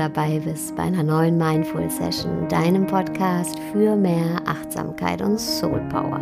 [0.00, 6.20] dabei bist bei einer neuen Mindful Session, deinem Podcast für mehr Achtsamkeit und Soul Power.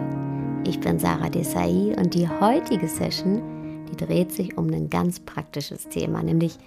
[0.66, 3.40] Ich bin Sarah Desai und die heutige Session,
[3.88, 6.58] die dreht sich um ein ganz praktisches Thema, nämlich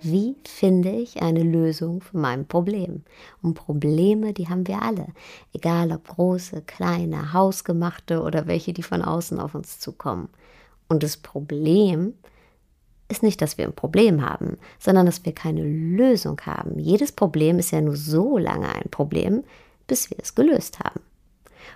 [0.00, 3.02] wie finde ich eine Lösung für mein Problem?
[3.42, 5.08] Und Probleme, die haben wir alle,
[5.52, 10.28] egal ob große, kleine, hausgemachte oder welche, die von außen auf uns zukommen.
[10.88, 12.33] Und das Problem ist,
[13.16, 16.78] ist nicht, dass wir ein Problem haben, sondern dass wir keine Lösung haben.
[16.78, 19.44] Jedes Problem ist ja nur so lange ein Problem,
[19.86, 21.00] bis wir es gelöst haben.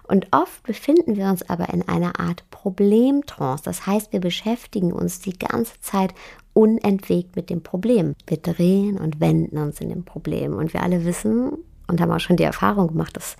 [0.07, 3.63] Und oft befinden wir uns aber in einer Art Problemtrance.
[3.65, 6.15] Das heißt, wir beschäftigen uns die ganze Zeit
[6.55, 8.15] unentwegt mit dem Problem.
[8.27, 10.55] Wir drehen und wenden uns in dem Problem.
[10.55, 11.53] Und wir alle wissen
[11.87, 13.37] und haben auch schon die Erfahrung gemacht, das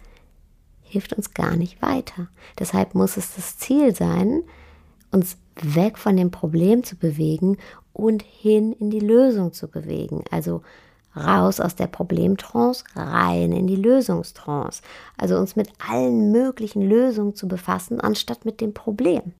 [0.83, 2.29] hilft uns gar nicht weiter.
[2.59, 4.43] Deshalb muss es das Ziel sein,
[5.11, 7.57] uns weg von dem Problem zu bewegen
[7.99, 10.23] und hin in die Lösung zu bewegen.
[10.31, 10.63] Also
[11.17, 14.83] raus aus der Problemtrance, rein in die Lösungstrance.
[15.17, 19.35] Also uns mit allen möglichen Lösungen zu befassen, anstatt mit dem Problem.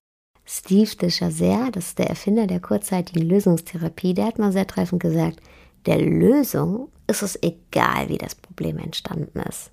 [0.45, 5.01] Steve de Chazer, das ist der Erfinder der kurzzeitigen Lösungstherapie, der hat mal sehr treffend
[5.01, 5.39] gesagt,
[5.85, 9.71] der Lösung ist es egal, wie das Problem entstanden ist.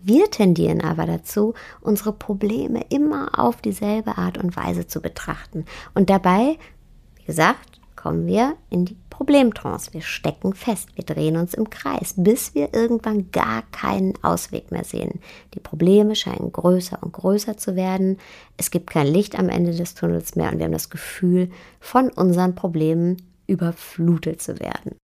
[0.00, 5.64] Wir tendieren aber dazu, unsere Probleme immer auf dieselbe Art und Weise zu betrachten.
[5.94, 6.58] Und dabei,
[7.16, 9.92] wie gesagt, kommen wir in die Problemtrance.
[9.92, 14.84] Wir stecken fest, wir drehen uns im Kreis, bis wir irgendwann gar keinen Ausweg mehr
[14.84, 15.18] sehen.
[15.54, 18.18] Die Probleme scheinen größer und größer zu werden.
[18.56, 21.50] Es gibt kein Licht am Ende des Tunnels mehr und wir haben das Gefühl,
[21.80, 23.16] von unseren Problemen
[23.48, 24.96] überflutet zu werden.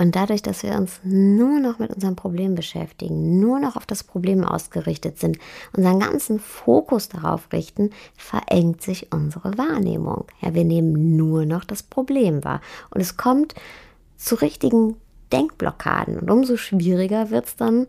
[0.00, 4.02] Und dadurch, dass wir uns nur noch mit unserem Problem beschäftigen, nur noch auf das
[4.02, 5.36] Problem ausgerichtet sind,
[5.76, 10.24] unseren ganzen Fokus darauf richten, verengt sich unsere Wahrnehmung.
[10.40, 12.62] Ja, wir nehmen nur noch das Problem wahr.
[12.88, 13.54] Und es kommt
[14.16, 14.96] zu richtigen
[15.34, 16.18] Denkblockaden.
[16.18, 17.86] Und umso schwieriger wird es dann,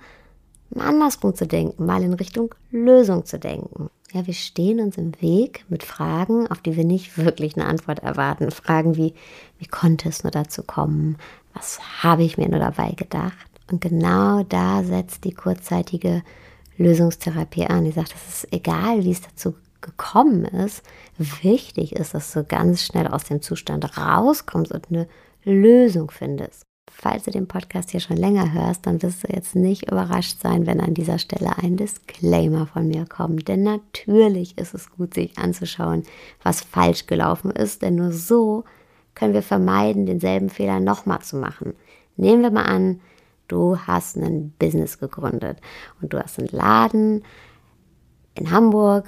[0.70, 3.90] mal andersrum zu denken, mal in Richtung Lösung zu denken.
[4.12, 8.00] Ja, wir stehen uns im Weg mit Fragen, auf die wir nicht wirklich eine Antwort
[8.00, 8.52] erwarten.
[8.52, 9.14] Fragen wie,
[9.58, 11.16] wie konnte es nur dazu kommen?
[11.54, 13.48] Was habe ich mir nur dabei gedacht?
[13.72, 16.24] Und genau da setzt die kurzzeitige
[16.78, 17.86] Lösungstherapie an.
[17.86, 20.84] Die sagt, es ist egal, wie es dazu gekommen ist.
[21.18, 25.08] Wichtig ist, dass du ganz schnell aus dem Zustand rauskommst und eine
[25.44, 26.64] Lösung findest.
[26.94, 30.68] Falls du den Podcast hier schon länger hörst, dann wirst du jetzt nicht überrascht sein,
[30.68, 33.48] wenn an dieser Stelle ein Disclaimer von mir kommt.
[33.48, 36.04] Denn natürlich ist es gut, sich anzuschauen,
[36.44, 38.66] was falsch gelaufen ist, denn nur so
[39.16, 41.74] können wir vermeiden, denselben Fehler nochmal zu machen.
[42.16, 43.02] Nehmen wir mal an,
[43.48, 45.60] du hast ein Business gegründet
[46.02, 47.24] und du hast einen Laden
[48.36, 49.08] in Hamburg,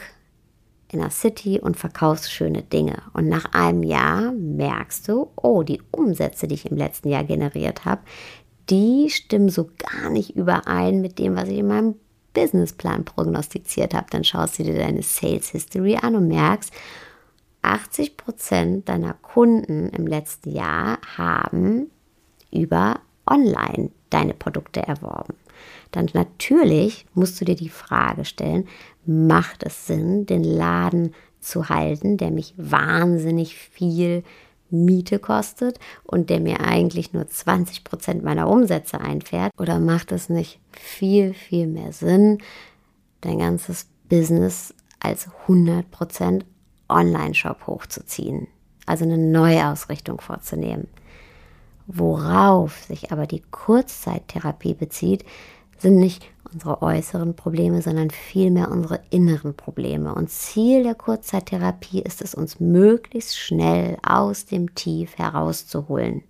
[0.89, 3.01] in der City und verkaufst schöne Dinge.
[3.13, 7.85] Und nach einem Jahr merkst du, oh, die Umsätze, die ich im letzten Jahr generiert
[7.85, 8.01] habe,
[8.69, 11.95] die stimmen so gar nicht überein mit dem, was ich in meinem
[12.33, 14.07] Businessplan prognostiziert habe.
[14.09, 16.71] Dann schaust du dir deine Sales History an und merkst,
[17.63, 21.89] 80 Prozent deiner Kunden im letzten Jahr haben
[22.51, 25.35] über online deine Produkte erworben.
[25.91, 28.67] Dann natürlich musst du dir die Frage stellen,
[29.05, 34.23] macht es Sinn, den Laden zu halten, der mich wahnsinnig viel
[34.69, 39.51] Miete kostet und der mir eigentlich nur 20 Prozent meiner Umsätze einfährt?
[39.59, 42.39] Oder macht es nicht viel, viel mehr Sinn,
[43.21, 46.45] dein ganzes Business als 100 Prozent
[46.89, 48.47] Online-Shop hochzuziehen?
[48.85, 50.87] Also eine Neuausrichtung vorzunehmen.
[51.87, 55.25] Worauf sich aber die Kurzzeittherapie bezieht,
[55.77, 60.13] sind nicht unsere äußeren Probleme, sondern vielmehr unsere inneren Probleme.
[60.13, 66.23] Und Ziel der Kurzzeittherapie ist es, uns möglichst schnell aus dem Tief herauszuholen.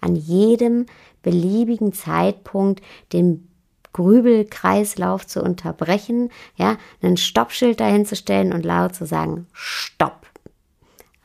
[0.00, 0.86] An jedem
[1.22, 2.80] beliebigen Zeitpunkt
[3.12, 3.48] den
[3.96, 10.26] Grübelkreislauf zu unterbrechen, ja, einen Stoppschild dahinzustellen und laut zu sagen, Stopp,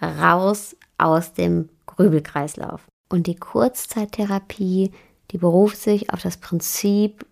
[0.01, 2.87] raus aus dem Grübelkreislauf.
[3.09, 4.93] Und die Kurzzeittherapie,
[5.31, 7.25] die beruft sich auf das Prinzip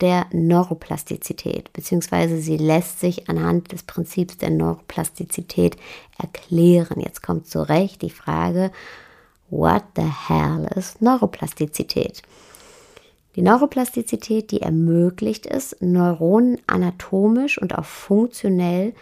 [0.00, 5.76] der Neuroplastizität, beziehungsweise sie lässt sich anhand des Prinzips der Neuroplastizität
[6.18, 7.00] erklären.
[7.00, 8.72] Jetzt kommt zu Recht die Frage,
[9.50, 12.22] what the hell ist Neuroplastizität?
[13.36, 18.94] Die Neuroplastizität, die ermöglicht es, Neuronen anatomisch und auch funktionell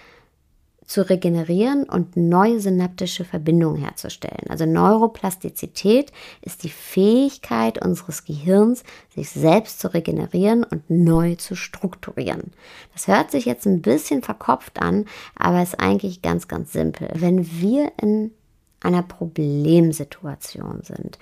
[0.87, 4.51] zu regenerieren und neue synaptische Verbindungen herzustellen.
[4.51, 8.83] Also Neuroplastizität ist die Fähigkeit unseres Gehirns,
[9.15, 12.53] sich selbst zu regenerieren und neu zu strukturieren.
[12.93, 15.07] Das hört sich jetzt ein bisschen verkopft an,
[15.37, 17.09] aber ist eigentlich ganz, ganz simpel.
[17.15, 18.33] Wenn wir in
[18.81, 21.19] einer Problemsituation sind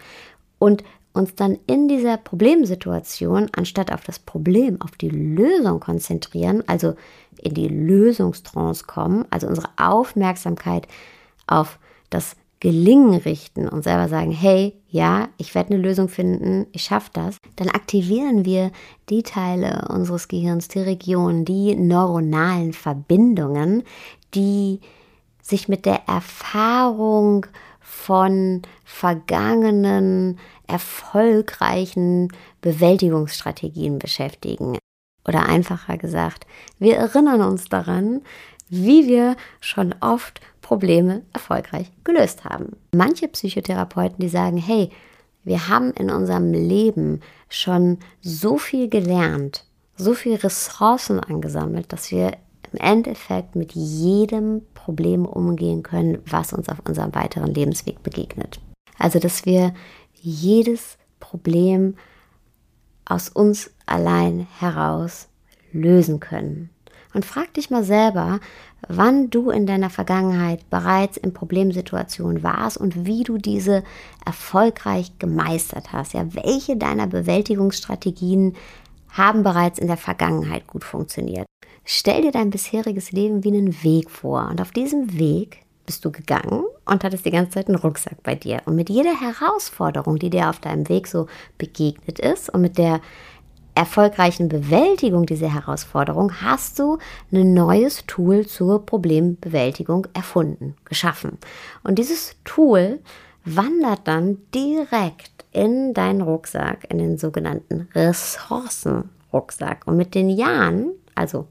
[0.58, 0.82] und
[1.12, 6.94] uns dann in dieser Problemsituation, anstatt auf das Problem, auf die Lösung konzentrieren, also
[7.38, 10.87] in die Lösungstrance kommen, also unsere Aufmerksamkeit
[11.47, 11.79] auf
[12.11, 17.11] das Gelingen richten und selber sagen, hey, ja, ich werde eine Lösung finden, ich schaffe
[17.12, 18.70] das, dann aktivieren wir
[19.08, 23.82] die Teile unseres Gehirns, die Regionen, die neuronalen Verbindungen,
[24.35, 24.79] die
[25.43, 27.47] sich mit der Erfahrung
[27.93, 34.79] von vergangenen, erfolgreichen Bewältigungsstrategien beschäftigen.
[35.29, 36.47] Oder einfacher gesagt,
[36.79, 38.23] wir erinnern uns daran,
[38.71, 42.77] wie wir schon oft Probleme erfolgreich gelöst haben.
[42.93, 44.91] Manche Psychotherapeuten, die sagen, hey,
[45.44, 49.67] wir haben in unserem Leben schon so viel gelernt,
[49.97, 52.33] so viel Ressourcen angesammelt, dass wir
[52.73, 58.61] im Endeffekt mit jedem Problem umgehen können, was uns auf unserem weiteren Lebensweg begegnet.
[58.99, 59.75] Also, dass wir
[60.15, 61.97] jedes Problem
[63.05, 65.29] aus uns allein heraus
[65.73, 66.71] lösen können.
[67.15, 68.41] Und frag dich mal selber,
[68.89, 73.85] wann du in deiner Vergangenheit bereits in Problemsituationen warst und wie du diese
[74.25, 76.15] erfolgreich gemeistert hast.
[76.15, 78.55] Ja, welche deiner Bewältigungsstrategien
[79.11, 81.45] haben bereits in der Vergangenheit gut funktioniert.
[81.84, 86.12] Stell dir dein bisheriges Leben wie einen Weg vor und auf diesem Weg bist du
[86.12, 88.62] gegangen und hattest die ganze Zeit einen Rucksack bei dir.
[88.67, 91.26] Und mit jeder Herausforderung, die dir auf deinem Weg so
[91.58, 93.00] begegnet ist und mit der
[93.75, 96.99] erfolgreichen Bewältigung dieser Herausforderung hast du
[97.32, 101.38] ein neues Tool zur Problembewältigung erfunden, geschaffen.
[101.82, 103.00] Und dieses Tool
[103.44, 109.87] wandert dann direkt in deinen Rucksack, in den sogenannten Ressourcenrucksack.
[109.87, 111.49] Und mit den Jahren, also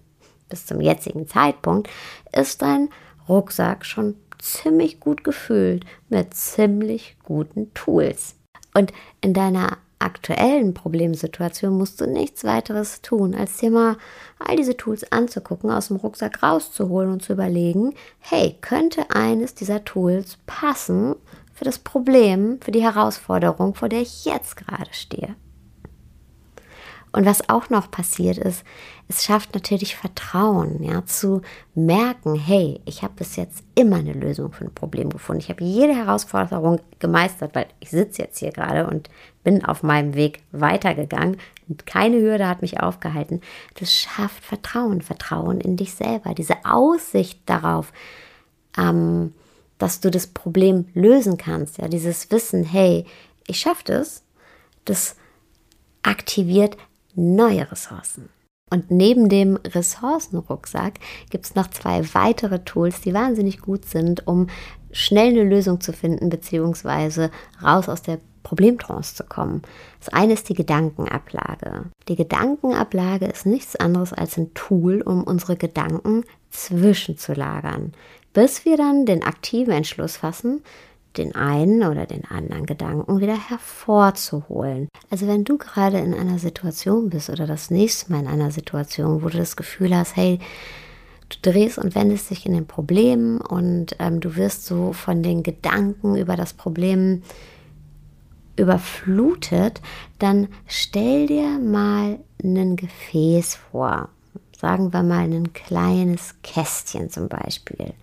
[0.51, 1.89] bis zum jetzigen Zeitpunkt,
[2.31, 2.89] ist dein
[3.27, 8.35] Rucksack schon ziemlich gut gefüllt mit ziemlich guten Tools.
[8.73, 13.97] Und in deiner aktuellen Problemsituation musst du nichts weiteres tun, als dir mal
[14.39, 19.85] all diese Tools anzugucken, aus dem Rucksack rauszuholen und zu überlegen, hey, könnte eines dieser
[19.85, 21.15] Tools passen
[21.53, 25.35] für das Problem, für die Herausforderung, vor der ich jetzt gerade stehe?
[27.13, 28.63] Und was auch noch passiert ist,
[29.09, 31.41] es schafft natürlich Vertrauen, ja, zu
[31.75, 35.41] merken, hey, ich habe bis jetzt immer eine Lösung für ein Problem gefunden.
[35.41, 39.09] Ich habe jede Herausforderung gemeistert, weil ich sitze jetzt hier gerade und
[39.43, 41.37] bin auf meinem Weg weitergegangen
[41.67, 43.41] und keine Hürde hat mich aufgehalten.
[43.77, 47.91] Das schafft Vertrauen, Vertrauen in dich selber, diese Aussicht darauf,
[48.77, 49.33] ähm,
[49.77, 53.05] dass du das Problem lösen kannst, ja, dieses Wissen, hey,
[53.47, 54.23] ich schaffe das,
[54.85, 55.17] das
[56.03, 56.77] aktiviert
[57.15, 58.29] neue Ressourcen.
[58.69, 60.93] Und neben dem Ressourcenrucksack
[61.29, 64.47] gibt es noch zwei weitere Tools, die wahnsinnig gut sind, um
[64.91, 67.31] schnell eine Lösung zu finden, beziehungsweise
[67.61, 69.61] raus aus der Problemtrance zu kommen.
[69.99, 71.85] Das eine ist die Gedankenablage.
[72.07, 77.93] Die Gedankenablage ist nichts anderes als ein Tool, um unsere Gedanken zwischenzulagern,
[78.33, 80.63] bis wir dann den aktiven Entschluss fassen,
[81.17, 84.87] den einen oder den anderen Gedanken wieder hervorzuholen.
[85.09, 89.21] Also wenn du gerade in einer Situation bist oder das nächste Mal in einer Situation,
[89.21, 90.39] wo du das Gefühl hast, hey,
[91.29, 95.43] du drehst und wendest dich in den Problemen und ähm, du wirst so von den
[95.43, 97.23] Gedanken über das Problem
[98.55, 99.81] überflutet,
[100.19, 104.09] dann stell dir mal ein Gefäß vor
[104.61, 107.93] sagen wir mal ein kleines Kästchen zum Beispiel.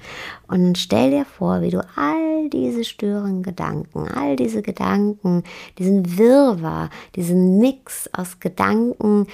[0.49, 5.45] Und stell dir vor, wie du all diese störenden Gedanken, all diese Gedanken,
[5.79, 9.29] diesen Wirrwarr, diesen Mix aus Gedanken,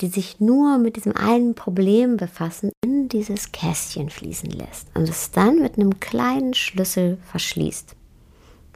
[0.00, 5.30] die sich nur mit diesem einen Problem befassen, in dieses Kästchen fließen lässt und es
[5.30, 7.96] dann mit einem kleinen Schlüssel verschließt.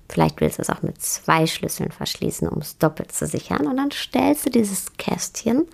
[0.08, 3.66] Vielleicht willst du es auch mit zwei Schlüsseln verschließen, um es doppelt zu sichern.
[3.66, 5.66] Und dann stellst du dieses Kästchen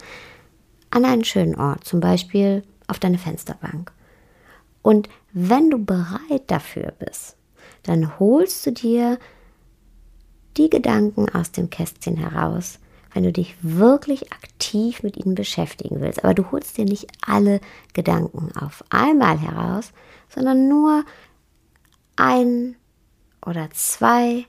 [0.92, 3.92] an einen schönen Ort, zum Beispiel auf deine Fensterbank.
[4.82, 7.36] Und wenn du bereit dafür bist,
[7.82, 9.18] dann holst du dir
[10.56, 12.78] die Gedanken aus dem Kästchen heraus,
[13.14, 16.22] wenn du dich wirklich aktiv mit ihnen beschäftigen willst.
[16.24, 17.60] Aber du holst dir nicht alle
[17.94, 19.92] Gedanken auf einmal heraus,
[20.28, 21.04] sondern nur
[22.16, 22.76] ein
[23.44, 24.44] oder zwei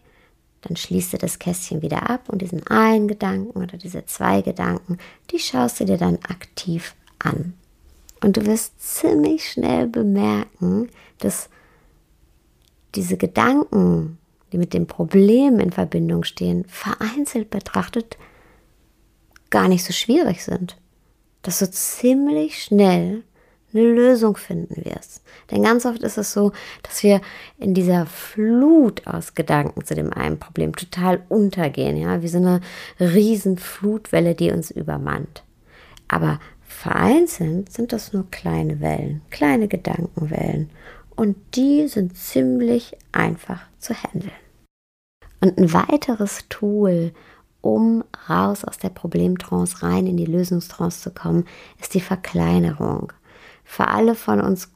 [0.63, 4.97] dann schließt du das Kästchen wieder ab und diesen einen Gedanken oder diese zwei Gedanken,
[5.31, 7.53] die schaust du dir dann aktiv an.
[8.21, 10.89] Und du wirst ziemlich schnell bemerken,
[11.19, 11.49] dass
[12.95, 14.17] diese Gedanken,
[14.51, 18.17] die mit dem Problem in Verbindung stehen, vereinzelt betrachtet
[19.49, 20.77] gar nicht so schwierig sind.
[21.41, 23.23] Dass du ziemlich schnell
[23.73, 25.23] eine Lösung finden wirst.
[25.51, 26.51] Denn ganz oft ist es so,
[26.83, 27.21] dass wir
[27.57, 32.61] in dieser Flut aus Gedanken zu dem einen Problem total untergehen, ja, wie so eine
[32.99, 35.43] riesen Flutwelle, die uns übermannt.
[36.07, 40.69] Aber vereinzelt sind das nur kleine Wellen, kleine Gedankenwellen.
[41.15, 44.31] Und die sind ziemlich einfach zu handeln.
[45.41, 47.11] Und ein weiteres Tool,
[47.61, 51.45] um raus aus der Problemtrance rein in die Lösungstrance zu kommen,
[51.79, 53.13] ist die Verkleinerung.
[53.63, 54.69] Für alle von uns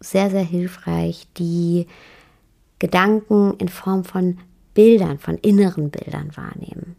[0.00, 1.86] sehr, sehr hilfreich, die
[2.78, 4.38] Gedanken in Form von
[4.74, 6.96] Bildern, von inneren Bildern wahrnehmen.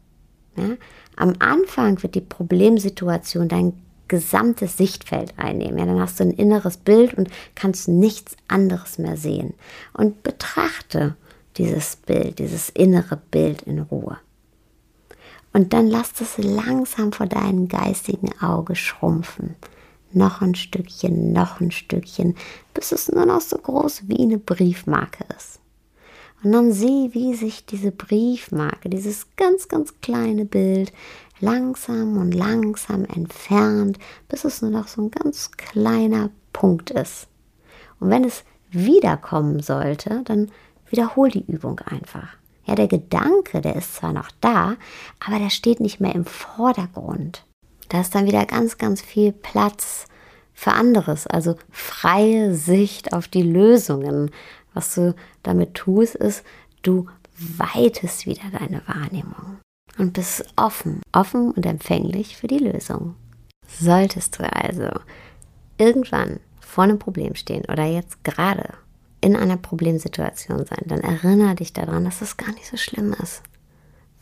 [0.55, 0.69] Ja?
[1.15, 3.73] Am Anfang wird die Problemsituation dein
[4.07, 5.77] gesamtes Sichtfeld einnehmen.
[5.77, 9.53] Ja, dann hast du ein inneres Bild und kannst nichts anderes mehr sehen.
[9.93, 11.15] Und betrachte
[11.57, 14.17] dieses Bild, dieses innere Bild in Ruhe.
[15.53, 19.55] Und dann lass es langsam vor deinem geistigen Auge schrumpfen.
[20.13, 22.35] Noch ein Stückchen, noch ein Stückchen,
[22.73, 25.59] bis es nur noch so groß wie eine Briefmarke ist.
[26.43, 30.91] Und dann sieh, wie sich diese Briefmarke, dieses ganz, ganz kleine Bild
[31.39, 37.27] langsam und langsam entfernt, bis es nur noch so ein ganz kleiner Punkt ist.
[37.99, 40.51] Und wenn es wiederkommen sollte, dann
[40.89, 42.29] wiederhol die Übung einfach.
[42.65, 44.75] Ja, der Gedanke, der ist zwar noch da,
[45.25, 47.43] aber der steht nicht mehr im Vordergrund.
[47.91, 50.05] Da ist dann wieder ganz, ganz viel Platz
[50.53, 54.31] für anderes, also freie Sicht auf die Lösungen.
[54.73, 56.45] Was du damit tust, ist,
[56.83, 57.07] du
[57.37, 59.57] weitest wieder deine Wahrnehmung
[59.97, 63.15] und bist offen, offen und empfänglich für die Lösung.
[63.67, 64.89] Solltest du also
[65.77, 68.69] irgendwann vor einem Problem stehen oder jetzt gerade
[69.19, 73.43] in einer Problemsituation sein, dann erinnere dich daran, dass es gar nicht so schlimm ist,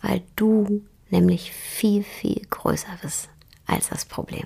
[0.02, 3.30] weil du nämlich viel, viel größer bist
[3.70, 4.46] als das Problem.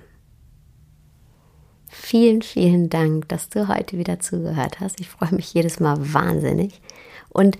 [1.90, 5.00] Vielen, vielen Dank, dass du heute wieder zugehört hast.
[5.00, 6.82] Ich freue mich jedes Mal wahnsinnig.
[7.30, 7.58] Und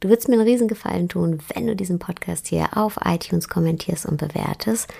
[0.00, 4.18] Du würdest mir einen Riesengefallen tun, wenn du diesen Podcast hier auf iTunes kommentierst und
[4.18, 4.92] bewertest.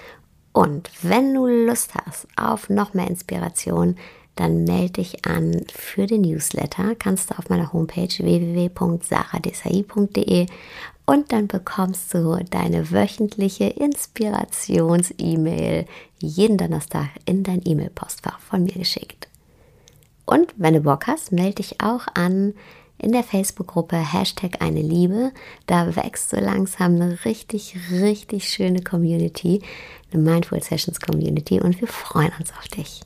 [0.53, 3.97] Und wenn du Lust hast auf noch mehr Inspiration,
[4.37, 6.95] dann melde dich an für den Newsletter.
[6.99, 10.47] Kannst du auf meiner Homepage www.saradesai.de
[11.07, 15.87] und dann bekommst du deine wöchentliche Inspirations-E-Mail
[16.19, 19.29] jeden Donnerstag in dein E-Mail-Postfach von mir geschickt.
[20.25, 22.55] Und wenn du Bock hast, melde dich auch an
[22.99, 25.33] in der Facebook-Gruppe Hashtag eine Liebe.
[25.67, 29.63] Da wächst so langsam eine richtig, richtig schöne Community,
[30.13, 33.01] eine Mindful Sessions Community und wir freuen uns auf dich.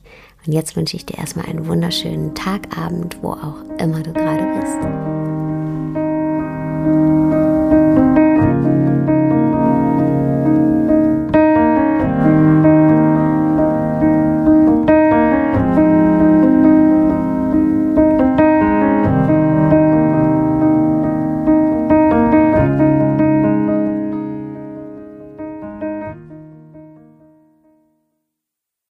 [0.47, 4.59] Und jetzt wünsche ich dir erstmal einen wunderschönen Tag, Abend, wo auch immer du gerade
[4.59, 5.10] bist.